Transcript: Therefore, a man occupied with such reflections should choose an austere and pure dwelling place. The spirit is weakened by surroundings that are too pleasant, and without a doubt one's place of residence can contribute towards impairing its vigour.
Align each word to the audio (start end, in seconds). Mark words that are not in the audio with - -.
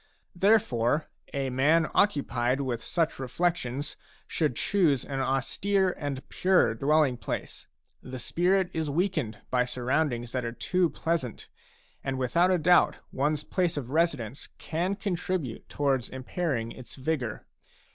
Therefore, 0.33 1.11
a 1.31 1.51
man 1.51 1.87
occupied 1.93 2.59
with 2.61 2.83
such 2.83 3.19
reflections 3.19 3.97
should 4.25 4.55
choose 4.55 5.05
an 5.05 5.19
austere 5.19 5.91
and 5.95 6.27
pure 6.27 6.73
dwelling 6.73 7.17
place. 7.17 7.67
The 8.01 8.17
spirit 8.17 8.71
is 8.73 8.89
weakened 8.89 9.37
by 9.51 9.65
surroundings 9.65 10.31
that 10.31 10.43
are 10.43 10.53
too 10.53 10.89
pleasant, 10.89 11.49
and 12.03 12.17
without 12.17 12.49
a 12.49 12.57
doubt 12.57 12.95
one's 13.11 13.43
place 13.43 13.77
of 13.77 13.91
residence 13.91 14.47
can 14.57 14.95
contribute 14.95 15.69
towards 15.69 16.09
impairing 16.09 16.71
its 16.71 16.95
vigour. 16.95 17.45